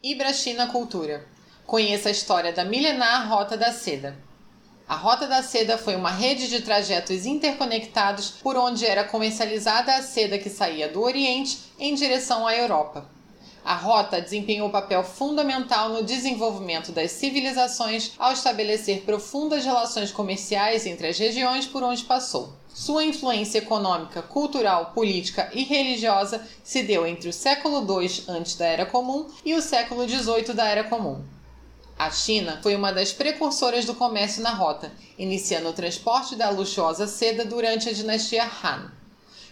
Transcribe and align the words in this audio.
Ibrachina 0.00 0.68
Cultura. 0.68 1.26
Conheça 1.66 2.08
a 2.08 2.12
história 2.12 2.52
da 2.52 2.64
milenar 2.64 3.28
Rota 3.28 3.56
da 3.56 3.72
Seda. 3.72 4.16
A 4.88 4.94
Rota 4.94 5.26
da 5.26 5.42
Seda 5.42 5.76
foi 5.76 5.96
uma 5.96 6.12
rede 6.12 6.46
de 6.46 6.62
trajetos 6.62 7.26
interconectados 7.26 8.30
por 8.40 8.56
onde 8.56 8.86
era 8.86 9.02
comercializada 9.02 9.96
a 9.96 10.02
seda 10.02 10.38
que 10.38 10.48
saía 10.48 10.88
do 10.88 11.02
Oriente 11.02 11.58
em 11.80 11.96
direção 11.96 12.46
à 12.46 12.54
Europa. 12.54 13.10
A 13.68 13.74
rota 13.74 14.18
desempenhou 14.18 14.70
papel 14.70 15.04
fundamental 15.04 15.90
no 15.90 16.02
desenvolvimento 16.02 16.90
das 16.90 17.10
civilizações 17.10 18.12
ao 18.18 18.32
estabelecer 18.32 19.02
profundas 19.02 19.62
relações 19.62 20.10
comerciais 20.10 20.86
entre 20.86 21.08
as 21.08 21.18
regiões 21.18 21.66
por 21.66 21.82
onde 21.82 22.02
passou. 22.04 22.54
Sua 22.72 23.04
influência 23.04 23.58
econômica, 23.58 24.22
cultural, 24.22 24.92
política 24.94 25.50
e 25.52 25.64
religiosa 25.64 26.48
se 26.64 26.82
deu 26.82 27.06
entre 27.06 27.28
o 27.28 27.32
século 27.32 27.84
II 28.00 28.24
antes 28.28 28.54
da 28.54 28.64
Era 28.64 28.86
Comum 28.86 29.26
e 29.44 29.52
o 29.52 29.60
século 29.60 30.08
XVIII 30.08 30.54
da 30.54 30.66
Era 30.66 30.84
Comum. 30.84 31.22
A 31.98 32.10
China 32.10 32.60
foi 32.62 32.74
uma 32.74 32.90
das 32.90 33.12
precursoras 33.12 33.84
do 33.84 33.94
comércio 33.94 34.42
na 34.42 34.54
rota, 34.54 34.90
iniciando 35.18 35.68
o 35.68 35.74
transporte 35.74 36.36
da 36.36 36.48
luxuosa 36.48 37.06
seda 37.06 37.44
durante 37.44 37.90
a 37.90 37.92
dinastia 37.92 38.50
Han. 38.64 38.97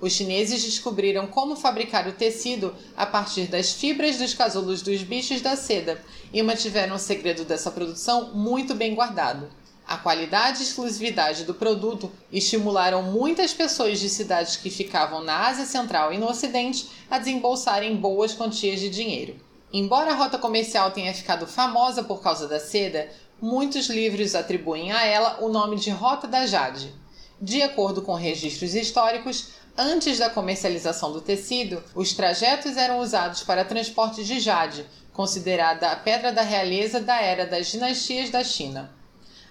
Os 0.00 0.12
chineses 0.12 0.64
descobriram 0.64 1.26
como 1.26 1.54
fabricar 1.54 2.08
o 2.08 2.12
tecido 2.12 2.74
a 2.96 3.04
partir 3.04 3.46
das 3.46 3.72
fibras 3.72 4.16
dos 4.16 4.32
casulos 4.32 4.80
dos 4.80 5.02
bichos 5.02 5.42
da 5.42 5.56
seda 5.56 6.02
e 6.32 6.42
mantiveram 6.42 6.96
o 6.96 6.98
segredo 6.98 7.44
dessa 7.44 7.70
produção 7.70 8.32
muito 8.32 8.74
bem 8.74 8.94
guardado. 8.94 9.50
A 9.86 9.98
qualidade 9.98 10.60
e 10.60 10.62
exclusividade 10.62 11.44
do 11.44 11.52
produto 11.52 12.10
estimularam 12.32 13.02
muitas 13.02 13.52
pessoas 13.52 13.98
de 13.98 14.08
cidades 14.08 14.56
que 14.56 14.70
ficavam 14.70 15.22
na 15.22 15.48
Ásia 15.48 15.66
Central 15.66 16.12
e 16.12 16.18
no 16.18 16.28
Ocidente 16.28 16.88
a 17.10 17.18
desembolsarem 17.18 17.96
boas 17.96 18.32
quantias 18.32 18.80
de 18.80 18.88
dinheiro. 18.88 19.34
Embora 19.72 20.12
a 20.12 20.14
rota 20.14 20.38
comercial 20.38 20.92
tenha 20.92 21.12
ficado 21.12 21.46
famosa 21.46 22.04
por 22.04 22.22
causa 22.22 22.48
da 22.48 22.58
seda, 22.58 23.10
muitos 23.40 23.88
livros 23.88 24.34
atribuem 24.34 24.92
a 24.92 25.04
ela 25.04 25.38
o 25.40 25.48
nome 25.48 25.76
de 25.76 25.90
Rota 25.90 26.26
da 26.26 26.46
Jade. 26.46 26.94
De 27.42 27.62
acordo 27.62 28.02
com 28.02 28.14
registros 28.14 28.74
históricos, 28.74 29.48
antes 29.80 30.18
da 30.18 30.28
comercialização 30.28 31.10
do 31.10 31.22
tecido, 31.22 31.82
os 31.94 32.12
trajetos 32.12 32.76
eram 32.76 32.98
usados 32.98 33.42
para 33.42 33.64
transporte 33.64 34.22
de 34.22 34.38
jade, 34.38 34.84
considerada 35.10 35.90
a 35.90 35.96
pedra 35.96 36.30
da 36.30 36.42
realeza 36.42 37.00
da 37.00 37.18
era 37.18 37.46
das 37.46 37.68
dinastias 37.68 38.28
da 38.28 38.44
China. 38.44 38.92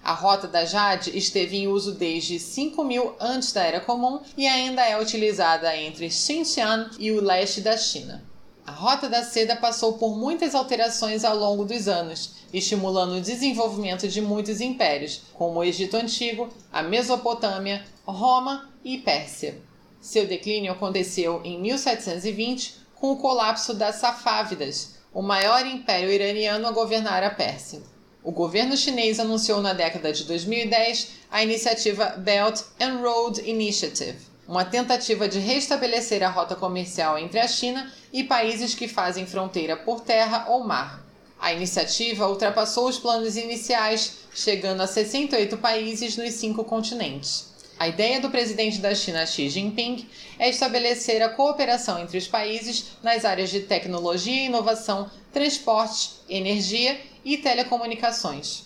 A 0.03 0.13
Rota 0.13 0.47
da 0.47 0.63
Jade 0.63 1.17
esteve 1.17 1.57
em 1.57 1.67
uso 1.67 1.93
desde 1.93 2.39
5000 2.39 3.15
antes 3.19 3.51
da 3.51 3.63
Era 3.63 3.81
Comum 3.81 4.21
e 4.37 4.47
ainda 4.47 4.81
é 4.83 5.01
utilizada 5.01 5.75
entre 5.75 6.09
Xinjiang 6.09 6.91
e 6.97 7.11
o 7.11 7.21
leste 7.21 7.59
da 7.59 7.75
China. 7.75 8.23
A 8.65 8.71
Rota 8.71 9.09
da 9.09 9.23
Seda 9.23 9.55
passou 9.55 9.93
por 9.93 10.15
muitas 10.15 10.53
alterações 10.53 11.25
ao 11.25 11.35
longo 11.35 11.65
dos 11.65 11.87
anos, 11.87 12.35
estimulando 12.53 13.15
o 13.15 13.21
desenvolvimento 13.21 14.07
de 14.07 14.21
muitos 14.21 14.61
impérios, 14.61 15.23
como 15.33 15.59
o 15.59 15.63
Egito 15.63 15.97
Antigo, 15.97 16.49
a 16.71 16.83
Mesopotâmia, 16.83 17.83
Roma 18.05 18.69
e 18.85 18.99
Pérsia. 18.99 19.68
Seu 20.01 20.25
declínio 20.25 20.71
aconteceu 20.71 21.41
em 21.43 21.59
1720 21.59 22.77
com 22.95 23.11
o 23.11 23.17
colapso 23.17 23.73
das 23.73 23.95
Safávidas, 23.95 24.95
o 25.13 25.21
maior 25.21 25.65
império 25.65 26.11
iraniano 26.11 26.67
a 26.67 26.71
governar 26.71 27.21
a 27.23 27.29
Pérsia. 27.29 27.81
O 28.23 28.31
governo 28.31 28.77
chinês 28.77 29.19
anunciou 29.19 29.61
na 29.61 29.73
década 29.73 30.13
de 30.13 30.23
2010 30.23 31.09
a 31.31 31.43
iniciativa 31.43 32.15
Belt 32.17 32.61
and 32.79 32.97
Road 32.97 33.41
Initiative, 33.41 34.17
uma 34.47 34.63
tentativa 34.63 35.27
de 35.27 35.39
restabelecer 35.39 36.23
a 36.23 36.29
rota 36.29 36.55
comercial 36.55 37.17
entre 37.17 37.39
a 37.39 37.47
China 37.47 37.91
e 38.11 38.23
países 38.23 38.73
que 38.73 38.87
fazem 38.87 39.25
fronteira 39.25 39.75
por 39.75 40.01
terra 40.01 40.45
ou 40.49 40.63
mar. 40.63 41.03
A 41.39 41.53
iniciativa 41.53 42.27
ultrapassou 42.27 42.87
os 42.87 42.99
planos 42.99 43.37
iniciais, 43.37 44.17
chegando 44.33 44.81
a 44.81 44.87
68 44.87 45.57
países 45.57 46.17
nos 46.17 46.33
cinco 46.33 46.63
continentes. 46.63 47.49
A 47.79 47.87
ideia 47.87 48.19
do 48.19 48.29
presidente 48.29 48.77
da 48.79 48.93
China 48.93 49.25
Xi 49.25 49.49
Jinping 49.49 50.05
é 50.37 50.49
estabelecer 50.49 51.23
a 51.23 51.29
cooperação 51.29 51.97
entre 51.97 52.17
os 52.17 52.27
países 52.27 52.87
nas 53.01 53.23
áreas 53.23 53.49
de 53.49 53.61
tecnologia 53.61 54.41
e 54.41 54.47
inovação, 54.47 55.09
transporte, 55.31 56.11
energia 56.27 56.99
e 57.23 57.37
telecomunicações. 57.37 58.63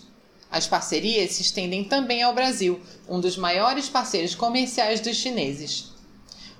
As 0.50 0.66
parcerias 0.66 1.30
se 1.30 1.42
estendem 1.42 1.84
também 1.84 2.24
ao 2.24 2.34
Brasil, 2.34 2.80
um 3.08 3.20
dos 3.20 3.36
maiores 3.36 3.88
parceiros 3.88 4.34
comerciais 4.34 4.98
dos 4.98 5.16
chineses. 5.16 5.92